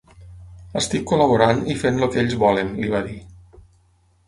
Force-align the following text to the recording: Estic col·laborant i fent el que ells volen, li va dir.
Estic 0.79 1.05
col·laborant 1.11 1.61
i 1.75 1.77
fent 1.83 2.01
el 2.05 2.11
que 2.15 2.21
ells 2.23 2.35
volen, 2.47 2.73
li 2.81 2.91
va 2.97 3.05
dir. 3.13 3.21